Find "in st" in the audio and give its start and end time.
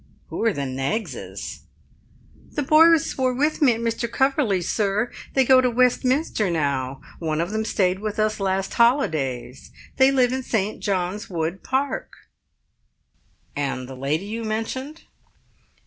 10.33-10.79